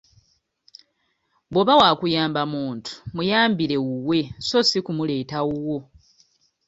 Bwo'ba 1.51 1.73
wakuyamba 1.81 2.41
muntu 2.53 2.91
muyambire 3.15 3.75
wuwe 3.85 4.19
so 4.47 4.59
si 4.69 4.79
kumuleeta 4.85 5.37
wuwo. 5.47 5.79